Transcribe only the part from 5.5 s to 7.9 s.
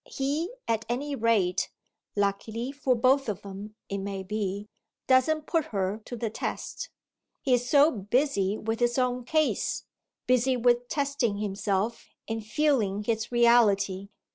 her to the test: he is